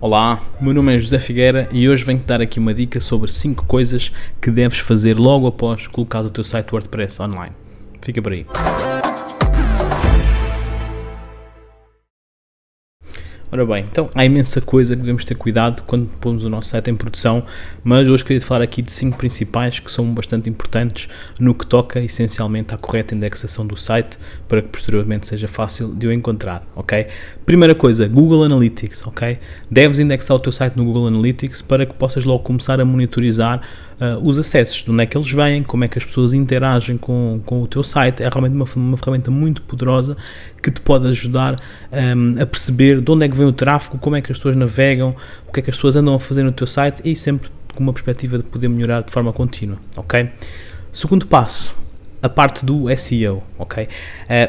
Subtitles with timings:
[0.00, 3.64] Olá, meu nome é José Figueira e hoje venho-te dar aqui uma dica sobre 5
[3.64, 7.52] coisas que deves fazer logo após colocar o teu site WordPress online.
[8.02, 8.44] Fica por aí.
[13.54, 16.90] Ora bem, então há imensa coisa que devemos ter cuidado quando pomos o nosso site
[16.90, 17.44] em produção,
[17.84, 22.00] mas hoje queria falar aqui de cinco principais que são bastante importantes no que toca
[22.00, 27.06] essencialmente à correta indexação do site para que posteriormente seja fácil de o encontrar, ok?
[27.46, 29.38] Primeira coisa, Google Analytics, ok?
[29.70, 33.60] Deves indexar o teu site no Google Analytics para que possas logo começar a monitorizar
[34.00, 36.96] uh, os acessos, de onde é que eles vêm, como é que as pessoas interagem
[36.96, 38.22] com, com o teu site.
[38.22, 40.16] É realmente uma, uma ferramenta muito poderosa
[40.62, 41.56] que te pode ajudar
[41.92, 44.56] um, a perceber de onde é que vem o tráfego, como é que as pessoas
[44.56, 45.14] navegam,
[45.48, 47.82] o que é que as pessoas andam a fazer no teu site e sempre com
[47.82, 50.30] uma perspectiva de poder melhorar de forma contínua, ok?
[50.92, 51.74] Segundo passo,
[52.24, 53.86] a parte do SEO, ok?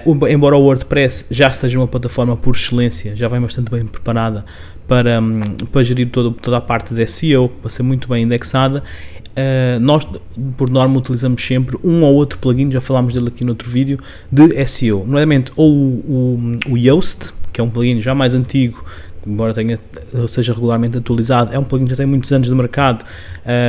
[0.06, 4.46] Uh, embora o WordPress já seja uma plataforma por excelência, já vem bastante bem preparada
[4.88, 5.42] para, um,
[5.72, 10.08] para gerir toda, toda a parte de SEO, para ser muito bem indexada, uh, nós
[10.56, 14.00] por norma utilizamos sempre um ou outro plugin, já falámos dele aqui no outro vídeo,
[14.32, 18.84] de SEO, nomeadamente ou o, o, o Yoast, que é um plugin já mais antigo,
[19.26, 19.80] embora tenha,
[20.28, 23.06] seja regularmente atualizado, é um plugin que já tem muitos anos de mercado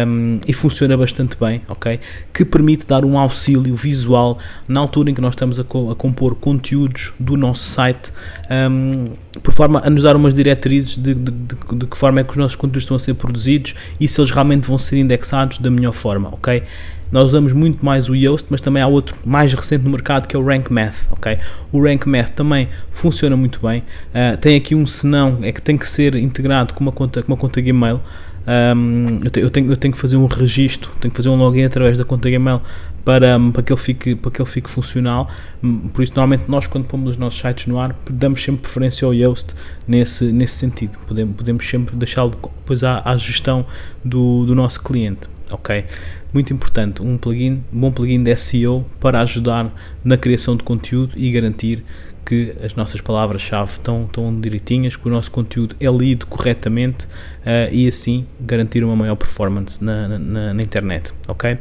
[0.08, 2.00] um, e funciona bastante bem, ok?
[2.34, 5.94] Que permite dar um auxílio visual na altura em que nós estamos a, co a
[5.94, 8.12] compor conteúdos do nosso site,
[8.50, 12.24] um, por forma a nos dar umas diretrizes de, de, de, de, que forma é
[12.24, 15.58] que os nossos conteúdos estão a ser produzidos e se eles realmente vão ser indexados
[15.60, 16.64] da melhor forma, ok?
[17.10, 20.34] Nós usamos muito mais o Yoast, mas também há outro mais recente no mercado que
[20.34, 21.38] é o Rank Math, ok?
[21.72, 23.80] O Rank Math também funciona muito bem.
[24.10, 27.32] Uh, tem aqui um senão, é que tem que ser integrado com uma conta, com
[27.32, 28.00] uma conta Gmail.
[28.46, 31.36] Um, eu, te, eu, tenho, eu tenho que fazer um registro, tenho que fazer um
[31.36, 32.60] login através da conta Gmail
[33.04, 35.28] para, para, que ele fique, para que ele fique funcional.
[35.62, 39.04] Hum, por isso, normalmente, nós, quando pomos os nossos sites no ar, damos sempre preferência
[39.06, 39.54] ao Yoast
[39.86, 40.98] nesse, nesse sentido.
[41.06, 43.64] Podemos, podemos sempre deixá-lo depois à, à gestão
[44.04, 45.35] do, do nosso cliente.
[45.50, 45.84] Ok?
[46.32, 49.72] Muito importante, um plugin, um bom plugin de SEO para ajudar
[50.04, 51.84] na criação de conteúdo e garantir
[52.26, 57.72] que as nossas palavras-chave estão, estão direitinhas, que o nosso conteúdo é lido corretamente uh,
[57.72, 61.56] e assim garantir uma maior performance na, na, na internet, ok?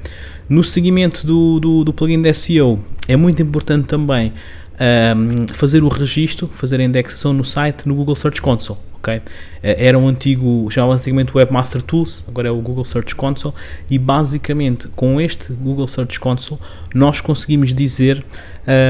[0.49, 4.33] No seguimento do, do, do, plugin de SEO é muito importante também
[4.79, 9.21] um, ehm, fazer o registro, fazer a indexação no site no Google Search Console, ok?
[9.61, 13.53] Eh, era um antigo, chamava antigamente Webmaster Tools, agora é o Google Search Console,
[13.89, 16.59] e basicamente com este Google Search Console
[16.93, 18.25] nós conseguimos dizer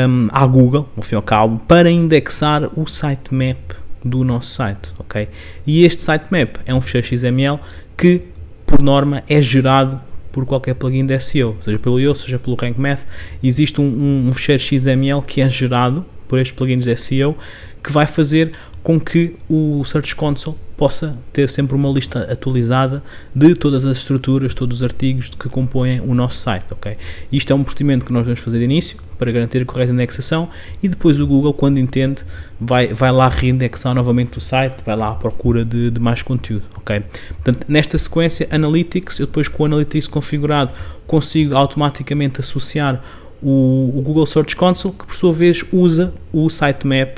[0.07, 3.57] um, à Google, ao fim ao cabo, para indexar o sitemap
[4.03, 5.27] do nosso site, ok?
[5.67, 7.59] E este sitemap é um ficheiro XML
[7.97, 8.21] que,
[8.65, 9.99] por norma, é gerado
[10.31, 13.05] por qualquer plugin de SEO, seja pelo Yoast, seja pelo Rank Math,
[13.41, 17.35] existe um, um, um ficheiro XML que é gerado por estes plugins de SEO
[17.81, 18.51] que vai fazer
[18.85, 23.01] com que o Search Console possa ter sempre uma lista atualizada
[23.33, 26.95] de todas as estruturas, todos os artigos que compõem o nosso site, ok?
[27.31, 30.49] Isto é um procedimento que nós vamos fazer de início para garantir a correta indexação
[30.83, 32.23] e depois o Google, quando entende,
[32.61, 36.65] vai, vai lá reindexar novamente o site, vai lá à procura de, de mais conteúdo,
[36.77, 37.01] ok?
[37.29, 40.71] Portanto, nesta sequência Analytics, eu depois com o Analytics configurado
[41.07, 43.03] consigo automaticamente associar
[43.41, 47.17] o, o Google Search Console, que por sua vez usa o sitemap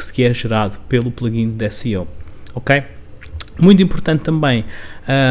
[0.00, 2.06] que é gerado pelo plugin de SEO.
[2.54, 2.82] Ok?
[3.60, 4.64] Muito importante também,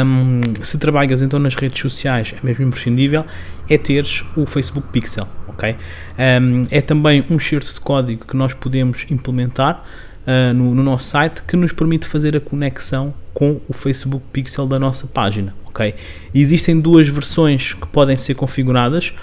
[0.06, 3.26] um, se trabalhas então nas redes sociais, é mesmo imprescindível,
[3.70, 5.78] é teres o Facebook Pixel, ok?
[6.20, 9.82] Um, é também um excerto de código que nós podemos implementar
[10.24, 14.68] uh, no, no, nosso site que nos permite fazer a conexão com o Facebook Pixel
[14.68, 15.96] da nossa página, ok?
[16.36, 19.14] existem duas versões que podem ser configuradas,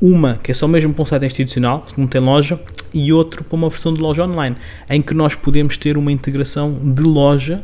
[0.00, 2.58] uma que é só mesmo para um site institucional, que não tem loja,
[2.94, 4.56] e outro para uma versão de loja online,
[4.88, 7.62] em que nós podemos ter uma integração de loja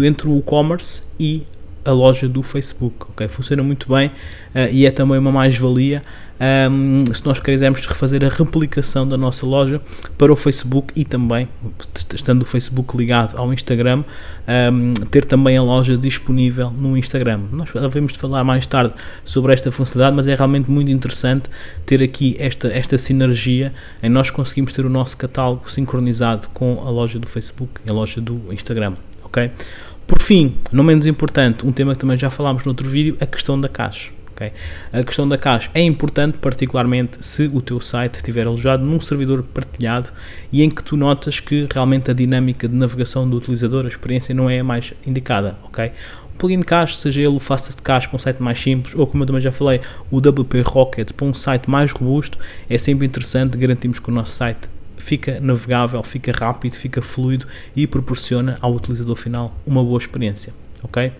[0.00, 1.44] entre o e-commerce e
[1.84, 3.28] a loja do Facebook, ok?
[3.28, 6.02] Funciona muito bem uh, e é também uma mais-valia
[6.40, 9.80] um, se nós quisermos refazer a replicação da nossa loja
[10.16, 11.46] para o Facebook e também,
[12.14, 14.04] estando o Facebook ligado ao Instagram,
[14.72, 17.42] um, ter também a loja disponível no Instagram.
[17.52, 21.50] Nós devemos falar mais tarde sobre esta funcionalidade, mas é realmente muito interessante
[21.84, 26.90] ter aqui esta, esta sinergia em nós conseguimos ter o nosso catálogo sincronizado com a
[26.90, 28.94] loja do Facebook e a loja do Instagram,
[29.30, 29.50] ok?
[30.06, 33.26] Por fim, não menos importante, um tema que também já falámos no outro vídeo, a
[33.26, 34.10] questão da caixa.
[34.32, 34.52] Okay?
[34.92, 39.42] A questão da caixa é importante, particularmente se o teu site estiver alojado num servidor
[39.42, 40.10] partilhado
[40.50, 44.34] e em que tu notas que realmente a dinâmica de navegação do utilizador, a experiência
[44.34, 45.56] não é a mais indicada.
[45.64, 45.92] Okay?
[46.38, 49.22] Plugin de cache, seja ele o Fastest Cache para um site mais simples ou como
[49.22, 52.38] eu também já falei, o WP Rocket para um site mais robusto,
[52.68, 54.70] é sempre interessante garantirmos que o nosso site
[55.00, 60.52] fica navegável, fica rápido, fica fluido e proporciona ao utilizador final uma boa experiência,
[60.82, 61.12] ok?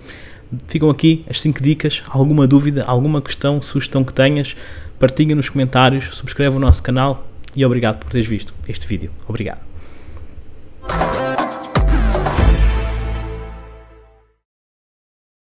[0.67, 2.03] Ficam aqui as 5 dicas.
[2.09, 4.57] Alguma dúvida, alguma questão, sugestão que tenhas,
[4.99, 9.11] partilha nos comentários, subscreve o nosso canal e obrigado por teres visto este vídeo.
[9.29, 9.61] Obrigado.